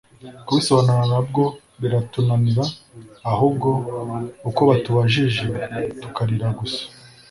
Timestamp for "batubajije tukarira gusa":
4.69-6.81